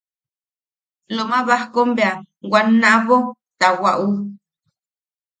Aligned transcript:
Loma 1.15 1.39
Bajkom 1.47 1.89
bea 1.97 2.13
wanna 2.51 2.87
aʼabo 2.95 3.17
taʼawaʼu. 3.59 4.07